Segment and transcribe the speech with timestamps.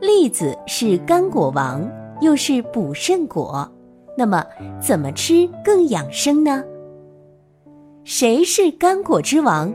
[0.00, 1.86] 栗子是肝果王，
[2.22, 3.70] 又是补肾果，
[4.16, 4.42] 那么
[4.80, 6.64] 怎么吃更养生呢？
[8.02, 9.72] 谁是肝果之王？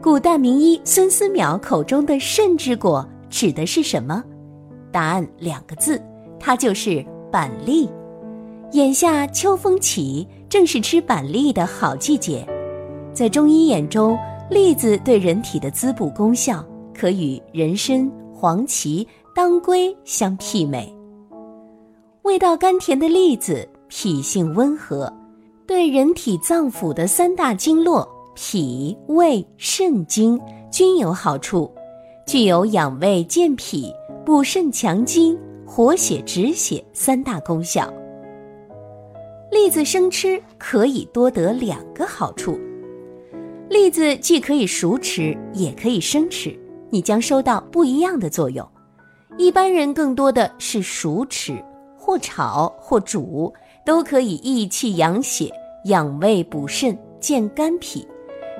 [0.00, 4.24] 古代名医孙思邈口中的肾之果指的是什么？
[4.90, 6.00] 答案两个字，
[6.38, 7.86] 它就是板栗。
[8.72, 12.46] 眼下秋风起，正是吃板栗的好季节。
[13.12, 14.16] 在中医眼中，
[14.48, 16.64] 栗子对人体的滋补功效。
[16.92, 20.94] 可与人参、黄芪、当归相媲美。
[22.22, 25.12] 味道甘甜的栗子，脾性温和，
[25.66, 30.38] 对人体脏腑的三大经络脾、胃、肾经
[30.70, 31.70] 均有好处，
[32.26, 33.92] 具有养胃健脾、
[34.24, 37.92] 补肾强筋、活血止血三大功效。
[39.50, 42.58] 栗子生吃可以多得两个好处：
[43.68, 46.56] 栗子既可以熟吃，也可以生吃。
[46.90, 48.68] 你将收到不一样的作用。
[49.40, 51.64] 一般人更多的是熟吃，
[51.96, 53.50] 或炒或煮，
[53.86, 55.50] 都可以益气养血、
[55.86, 58.06] 养胃补肾、健肝脾。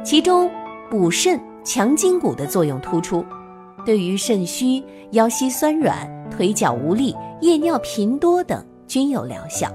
[0.02, 0.50] 其中
[0.90, 3.22] 补肾强筋骨的作用突出，
[3.84, 9.70] 对于肾虚、腰膝酸软、腿脚无力、夜尿频多等均有疗效。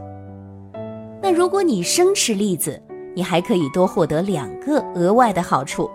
[1.21, 2.81] 那如果你生吃栗子，
[3.13, 5.87] 你还可以多获得两个额外的好处：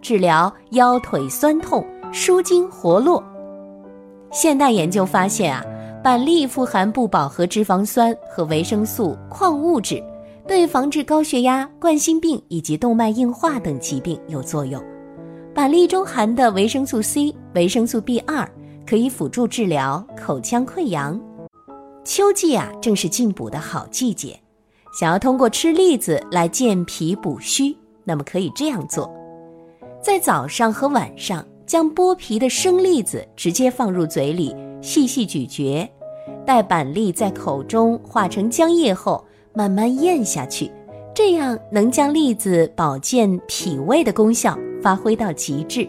[0.00, 1.84] 治疗腰腿酸痛。
[2.12, 3.24] 舒筋活络。
[4.32, 5.62] 现代研究发现啊，
[6.02, 10.02] 板栗富含不饱和脂肪酸和维生素、矿物质，
[10.48, 14.82] 对防治高血压、冠心病以及动脉硬化等疾病有作用。
[15.54, 18.48] 板栗中含的维生素 C、维生素 B 二
[18.86, 21.20] 可以辅助治疗口腔溃疡。
[22.02, 24.34] 秋季啊，正是进补的好季节。
[24.98, 29.12] 想要通过吃栗子来健脾补虚，那么可以这样做：
[30.02, 31.44] 在早上和晚上。
[31.66, 35.88] 将剥皮的生栗子直接放入嘴里，细细咀嚼，
[36.44, 39.24] 待板栗在口中化成浆液后，
[39.54, 40.70] 慢慢咽下去，
[41.14, 45.88] 这样能将栗子保健脾胃的功效发挥到极致。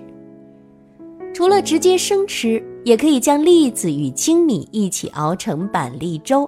[1.34, 6.48] 除了直接生吃，也可以将栗子与粳米一起熬成板栗粥，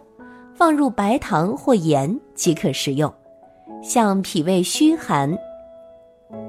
[0.54, 3.12] 放入白糖或盐即可食用。
[3.82, 5.36] 像脾胃虚寒，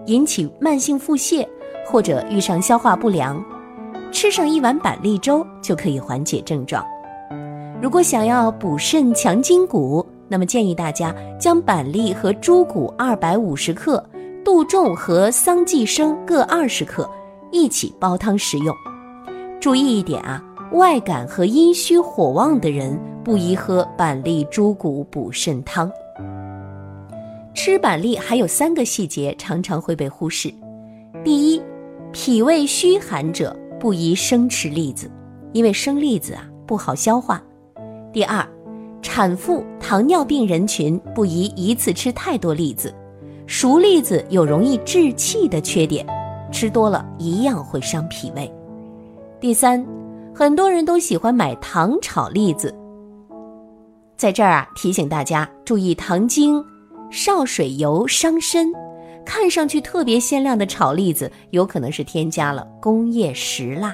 [0.04, 1.46] 引起慢性腹泻。
[1.86, 3.42] 或者遇上消化不良，
[4.12, 6.84] 吃上一碗板栗粥就可以缓解症状。
[7.80, 14.04] 如果想要补肾强筋骨，那么建议大家将板栗和猪骨二百五十克、
[14.44, 17.08] 杜仲和桑寄生各二十克
[17.52, 18.74] 一起煲汤食用。
[19.60, 20.42] 注意一点啊，
[20.72, 25.90] 外感和阴虚火旺的人不宜喝板栗猪骨补肾汤。
[27.54, 30.52] 吃板栗还有三个细节常常会被忽视，
[31.24, 31.60] 第一。
[32.26, 35.08] 脾胃虚寒者不宜生吃栗子，
[35.52, 37.40] 因为生栗子啊不好消化。
[38.12, 38.44] 第二，
[39.00, 42.92] 产妇、糖尿病人群不宜一次吃太多栗子，
[43.46, 46.04] 熟栗子有容易滞气的缺点，
[46.50, 48.52] 吃多了一样会伤脾胃。
[49.38, 49.86] 第三，
[50.34, 52.74] 很多人都喜欢买糖炒栗子，
[54.16, 56.60] 在这儿啊提醒大家注意糖精、
[57.08, 58.72] 少水油伤身。
[59.26, 63.92] 看上去特别鲜亮的炒栗子，有可能是添加了工业石蜡。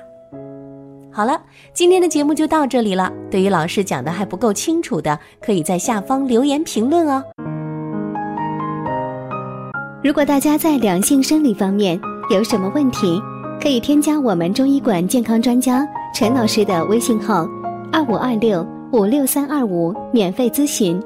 [1.10, 1.40] 好了，
[1.72, 3.10] 今天的节目就到这里了。
[3.30, 7.24] 对于老师讲的还不够清楚的，可以在下方留言评论哦。
[10.04, 11.98] 如果大家在两性生理方面
[12.30, 13.20] 有什么问题，
[13.60, 17.46] 可以添加我们中医馆健康专家陈老师的微信号：
[17.92, 21.00] 二五二六五六三二五，免费咨询。